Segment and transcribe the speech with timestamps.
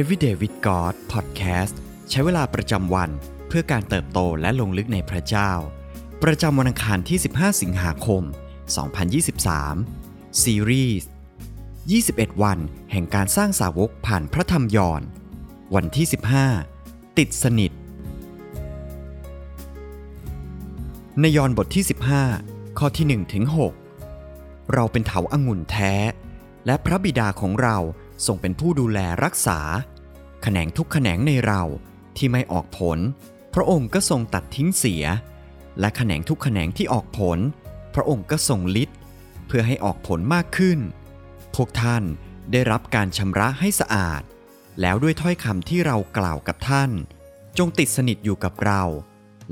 [0.00, 1.74] Everyday with God Podcast
[2.10, 3.10] ใช้เวลาประจำวัน
[3.48, 5.52] เพื่อการเติบโตและลงลึกในพระเจ้า
[6.22, 8.22] ประจำวันอังคารที่ 15 สิงหาคม
[9.56, 11.08] 2023 ซีรีส์
[11.74, 12.58] 21 วัน
[12.92, 15.02] แห่งการสร้างสาวกผ่านพระธรรมยอน
[15.74, 16.06] วันที่
[16.62, 17.72] 15 ติดสนิท
[21.20, 21.84] ในยอนบทที่
[22.30, 23.44] 15 ข้อที่1ถึง
[24.08, 25.94] 6เราเป็นเถาอางุ่นแท้
[26.66, 27.78] และพระบิดาของเรา
[28.26, 29.58] ทรงเป็นผู้ดูแลรักษา
[30.42, 31.62] แขนงทุกแขนงในเรา
[32.16, 32.98] ที่ไม่ออกผล
[33.54, 35.04] พระองค์ก็ทรงตัดทิ้งเสีย
[35.80, 37.38] และแขนงทุกแขนงที่ออกผล
[37.94, 38.90] พระองค์ก็ทรงลิด
[39.46, 40.78] เพื่อให้ออกผลมากขึ้น
[41.54, 42.02] พวกท่าน
[42.52, 44.22] ได้รับการชำระให้สะอาด
[44.80, 46.90] แล้วด้วยถ้อยคำที่เรากล่าวกับท่าน
[47.58, 48.82] จงติดสนิทอยู่กับเรา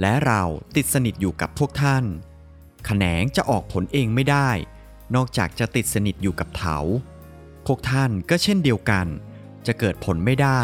[0.01, 0.43] และเรา
[0.77, 2.05] ติดสนิทอยู่กับพวกท่าน
[2.87, 4.51] แขนงจะออกผลเองไม่ได้
[5.15, 6.79] นอกจากจะติดสนิทอยู่กับเถา
[7.73, 9.07] วกท่านก็เช่นเดียวกัน
[9.67, 10.63] จะเกิดผลไม่ได้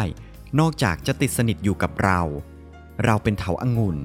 [0.59, 2.21] นอกจากจะติดสนิทอยู่กับเรา
[3.05, 3.97] เราเป็นเถาอางุ่น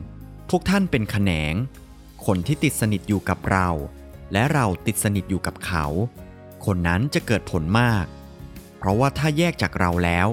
[0.51, 1.55] พวกท่านเป็นแขนง
[2.27, 3.69] คนที่ติดสนิทอยู่กับเรา
[4.33, 5.85] และเราติดสนิทอยู่กับเขา
[6.65, 8.07] คนนั้นจะเกิดผลมาก
[8.79, 10.29] เพราะว่าถ้าแยกจากเราแล้ว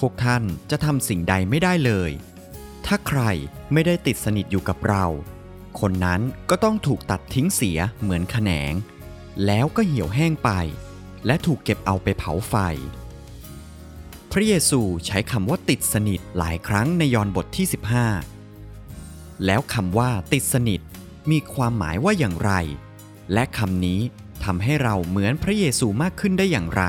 [0.00, 2.10] พวกท่านจะทำสิ่งใดไม่ได้เลย
[2.86, 3.20] ถ้าใคร
[3.72, 5.04] ไม่ได้ติดสนิทอยู่กับเรา
[5.80, 6.20] คนนั้น
[6.50, 8.72] ก็ต้องถูกตัดทิ้งเสียเหมือนแขนง
[9.46, 10.50] แล้วก็เหี่ยวแห้งไป
[11.26, 12.54] และถูกเก็บเอาไปเผาไฟ
[14.32, 17.66] พระเยซูใช้คำว่าติดสนิทหลายครั้งในยอห์นบทที่
[18.38, 20.80] 15 แล้วคำว่าติดสนิท
[21.30, 22.52] มีความหมายว่าอย่างไร
[23.32, 24.00] และคำนี้
[24.44, 26.84] ทำให้เราเหมือนพระเยซูมากขึ้นได้อย่างไร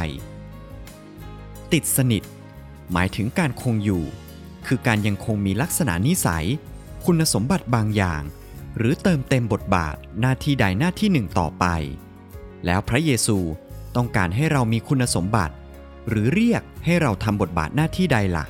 [1.73, 2.23] ติดสนิท
[2.93, 4.03] หมายถึงการคงอยู่
[4.65, 6.45] คือการยังคงมีลักษณะนิสัย
[7.05, 8.21] คุณสมบัติบางอย่าง
[8.77, 11.65] หรือเติมเต็มบทบาทหน้าที่ใดหน้าที่หนึ่งต่อไป
[12.65, 13.37] แล้วพระเยซู
[13.95, 15.53] ต้องการให้เรามีคุณสมบัติ
[16.09, 18.45] หรือเรียกให้เราทำบทบาทหน้าที่ใดละ่ะ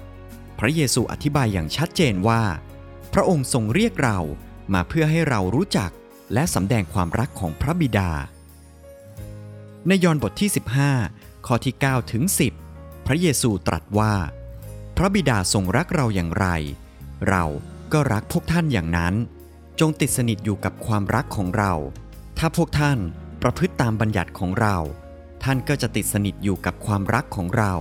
[0.59, 2.41] พระเยซูอธิบายอย่างชัดเจนว่า
[3.13, 4.19] พระองค์ทรงเรียกเรา
[4.73, 5.91] มาเพื่อให้เรารู้จัก
[6.33, 8.09] และสำแดงความรักของพระบิดา
[9.87, 10.49] ในยอห์นบทที่
[10.97, 12.23] 15 ข้อที่ 9 ถึง
[12.65, 14.13] 10 พระเยซูตรัสว่า
[14.97, 16.47] พระบิดาทรงรักเราอย่างไร
[17.29, 17.43] เรา
[17.93, 19.13] ก็รักพวกท่านอย่างนั้น
[19.79, 21.73] จงติดสนิทอยู่กับความรักของเรา
[22.37, 22.99] ถ้าพวกท่าน
[23.41, 24.77] ประพฤติตามบัญญัติของเรา
[25.43, 27.73] ท่านก็จะติดสนิทอยู่กับความรักของเรา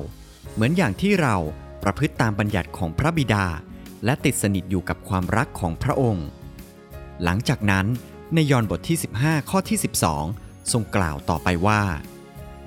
[0.53, 1.37] เหมือนอย่างที่เรา
[1.83, 3.47] ประพฤติตามบัญญัติของพระบิดา
[4.05, 6.27] และติดสนิทอยู่กับความรักของพระองค์
[7.23, 7.87] หลังจากนั้น
[8.35, 9.79] ในยอห์นบทที่ 15 ข้อที่
[10.23, 11.83] 12 ทรงกล่าวต่อไปว่า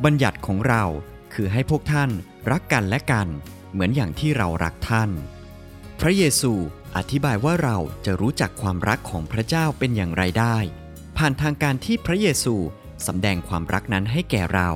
[0.04, 0.84] บัญญัติของเรา
[1.34, 2.10] คือให้พวกท่าน
[2.52, 3.28] รักกันและกัน
[3.72, 5.10] เหมือนอย่างที่เรารักท่าน
[6.00, 6.54] พระเยซู
[6.98, 10.58] อธิบายว่าเราจะรู้จักความรักของพระเจ้าเป็นอย่างไรได้
[11.18, 12.56] ผ่านทางการที่พระเยซู
[13.08, 14.70] สำแดงความรักนั้นให้แก่เรา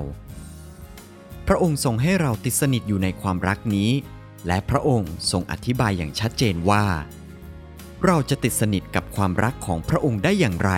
[1.47, 3.91] พระองค์ทรงให้เราติดสนิทอยู่ในความรักนี้
[4.47, 6.85] และพระองค์ทรงอธิบายอย่างชัดเจนว่า
[8.06, 10.72] เราจะติดสนิทกับความรักของพระองค์ได้อย่างไร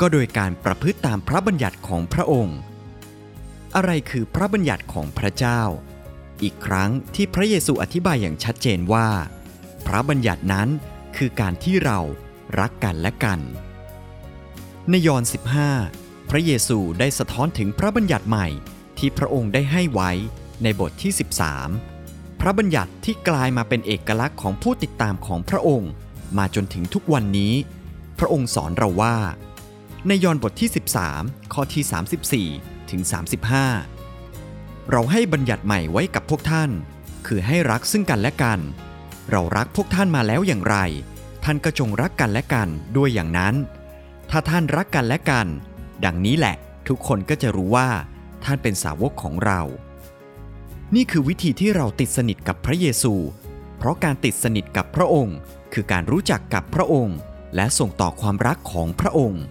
[0.00, 2.56] ก็โดยการประพฤติตามพระบัญญัติของพระองค์
[3.76, 5.60] อะไรคือพระบัญญัติของพระเจ้า
[6.42, 9.08] อีกครั้งที่พระเยซูอธิบายอย่างชัดเจนว่า
[9.86, 10.68] พระบัญญัตินั้น
[11.16, 11.98] คือการที่เรา
[12.60, 13.40] รักกันและกัน
[14.90, 15.22] ในยอห์น
[15.66, 15.99] 15
[16.34, 18.46] พระเยซูได้สะท้อนถึงพระบัญญัติใหม่
[18.98, 20.10] ที่พระองค์ได้ให้ไว้
[20.62, 21.12] ในบทที่
[21.76, 25.90] 13 พระบัญญัติที่กลายมาเป็นเอกลักษณ์ของผู้ติดตามของพระองค์
[26.38, 27.54] มาจนถึงทุกวันนี้
[28.18, 29.16] พระองค์สอนเราว่า
[30.06, 30.70] ในยอห์นบทที่
[31.10, 33.00] 13 ข้อที่ 34 ถึง
[33.96, 36.70] 35 เราให้บัญญัติใหม่ไว้กับพวกท่าน
[37.26, 38.58] คือให้รักซึ่งกันและกัน
[39.30, 40.76] เรารักพวกท่านมาแล้วอย่างไร
[41.44, 43.54] ท่านก็จงรักกันและกันด้วยอย่างนั้น
[44.30, 45.48] ถ้าท่านรักกันและกัน
[46.04, 46.56] ดังนี้แหละ
[46.88, 47.88] ทุกคนก็จะรู้ว่า
[48.44, 49.60] ท่านเป็นสาวกของเรา
[50.94, 53.14] นี่คือวิธีที่เราติดสนิทกับพระเยซู
[53.78, 55.36] เพราะการติดสนิทกับพระองค์
[55.72, 57.18] คือการรู้จักกับพระองค์
[57.56, 59.42] และส่งต่อความรักของพระองค์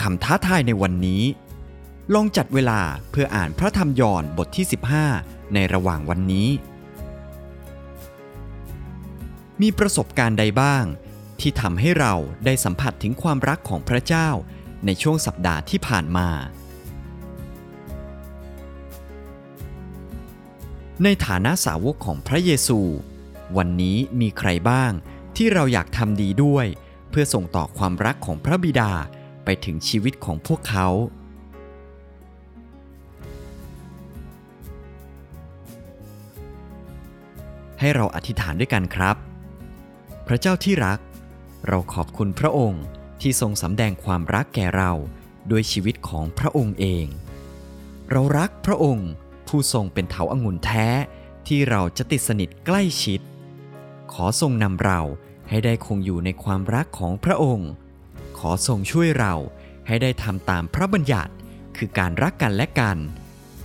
[0.00, 1.22] คำท้าทายในวันนี้
[2.14, 2.80] ลองจัดเวลา
[3.10, 4.66] เพื่ออ่านพระธรรมยอห์นบทที่
[5.08, 6.48] 15 ในระหว่างวันนี้
[9.62, 10.84] มีประสบการณ์ใดบ้าง
[11.40, 14.28] ที่ทำให้เราได้สัมผัสถึงความรักของพระเจ้า
[14.84, 16.28] ในช่วงสัปดาห์ที่ผ่านมา
[21.04, 22.80] ในฐานะสาวกของพระเยซู
[23.56, 24.92] วันนี้มีใครบ้าง
[25.36, 26.66] ที่เราอยากทำดีด้วย
[27.10, 28.92] เพื่อส่งต่อความรักของพระบิดา
[29.44, 30.88] ไปถึงชีวิตของพวกเขา
[37.80, 39.16] ให้เราอธิษฐานด้วยกันครับ
[40.26, 40.98] พระเจ้าที่รัก
[41.68, 42.82] เราขอบคุณพระองค์
[43.20, 44.92] ที่ทรงสำแดงความรักแก่เรา
[45.50, 47.06] ด้วยชีวิตของพระองค์เอง
[48.10, 49.10] เรารักพระองค์
[49.48, 50.86] ผู้ทรงเป็นเถาอางุ่นแท้
[51.46, 53.20] ที่เราจะติดสนิทใกล้ชิด
[54.12, 55.00] ขอทรงนำเรา
[55.48, 57.70] ให้ได้คงอยู่ในความรักของพระองค์
[58.38, 59.34] ขอทรงช่วยเรา
[59.86, 61.32] ให้ได้ทำตามพระบัญญัติ
[61.76, 62.96] คือการรักกันและกัน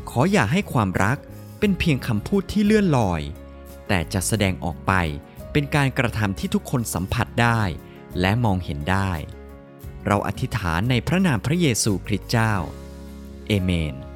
[0.10, 1.18] ขออย่าให้ความรัก
[1.60, 3.22] เป็นเพียงคำพูดที่เลื่อนลอย
[3.88, 4.94] แต่จะแสดงออกไป
[5.52, 7.62] เป็นการกระทำที่ทุกคนสัมผัสได้
[8.20, 9.12] และมองเห็นได้
[10.08, 12.54] เราอธิษฐานในพระนามพระเยซูคริสต์เจ้า
[13.48, 14.11] เอเมน